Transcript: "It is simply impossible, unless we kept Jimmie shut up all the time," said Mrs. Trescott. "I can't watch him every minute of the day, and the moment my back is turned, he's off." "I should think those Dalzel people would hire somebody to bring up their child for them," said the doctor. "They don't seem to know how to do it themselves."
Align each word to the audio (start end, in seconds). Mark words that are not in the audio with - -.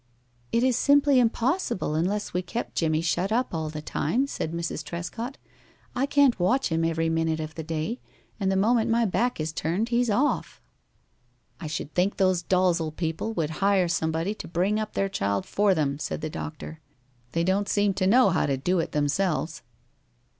"It 0.51 0.63
is 0.63 0.75
simply 0.77 1.19
impossible, 1.19 1.93
unless 1.93 2.33
we 2.33 2.41
kept 2.41 2.73
Jimmie 2.73 3.01
shut 3.03 3.31
up 3.31 3.53
all 3.53 3.69
the 3.69 3.83
time," 3.83 4.25
said 4.25 4.51
Mrs. 4.51 4.83
Trescott. 4.83 5.37
"I 5.95 6.07
can't 6.07 6.39
watch 6.39 6.69
him 6.69 6.83
every 6.83 7.07
minute 7.07 7.39
of 7.39 7.53
the 7.53 7.61
day, 7.61 7.99
and 8.39 8.51
the 8.51 8.55
moment 8.55 8.89
my 8.89 9.05
back 9.05 9.39
is 9.39 9.53
turned, 9.53 9.89
he's 9.89 10.09
off." 10.09 10.59
"I 11.59 11.67
should 11.67 11.93
think 11.93 12.17
those 12.17 12.41
Dalzel 12.41 12.95
people 12.95 13.33
would 13.33 13.51
hire 13.61 13.87
somebody 13.87 14.33
to 14.33 14.47
bring 14.47 14.79
up 14.79 14.93
their 14.93 15.07
child 15.07 15.45
for 15.45 15.75
them," 15.75 15.99
said 15.99 16.21
the 16.21 16.31
doctor. 16.31 16.79
"They 17.33 17.43
don't 17.43 17.69
seem 17.69 17.93
to 17.93 18.07
know 18.07 18.31
how 18.31 18.47
to 18.47 18.57
do 18.57 18.79
it 18.79 18.93
themselves." 18.93 19.61